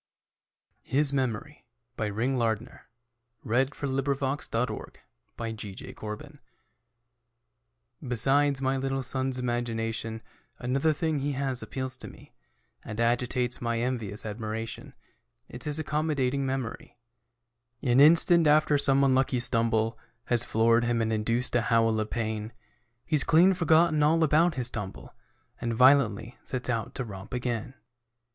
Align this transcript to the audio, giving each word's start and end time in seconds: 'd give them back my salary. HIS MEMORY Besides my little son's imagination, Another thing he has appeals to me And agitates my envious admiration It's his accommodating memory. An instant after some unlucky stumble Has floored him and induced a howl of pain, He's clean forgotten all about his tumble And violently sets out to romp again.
'd 0.01 0.03
give 0.89 1.09
them 1.09 1.31
back 1.31 1.63
my 1.95 2.07
salary. 2.07 2.81
HIS 3.43 3.83
MEMORY 3.85 4.95
Besides 8.07 8.59
my 8.61 8.77
little 8.77 9.03
son's 9.03 9.37
imagination, 9.37 10.23
Another 10.57 10.91
thing 10.91 11.19
he 11.19 11.33
has 11.33 11.61
appeals 11.61 11.97
to 11.97 12.07
me 12.07 12.33
And 12.83 12.99
agitates 12.99 13.61
my 13.61 13.77
envious 13.79 14.25
admiration 14.25 14.95
It's 15.47 15.65
his 15.65 15.77
accommodating 15.77 16.47
memory. 16.47 16.97
An 17.83 17.99
instant 17.99 18.47
after 18.47 18.79
some 18.79 19.03
unlucky 19.03 19.39
stumble 19.39 19.99
Has 20.23 20.43
floored 20.43 20.83
him 20.83 21.03
and 21.03 21.13
induced 21.13 21.55
a 21.55 21.61
howl 21.61 21.99
of 21.99 22.09
pain, 22.09 22.53
He's 23.05 23.23
clean 23.23 23.53
forgotten 23.53 24.01
all 24.01 24.23
about 24.23 24.55
his 24.55 24.71
tumble 24.71 25.13
And 25.59 25.75
violently 25.75 26.39
sets 26.43 26.71
out 26.71 26.95
to 26.95 27.03
romp 27.03 27.35
again. 27.35 27.75